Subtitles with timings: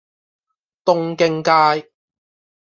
[0.83, 1.91] 東京街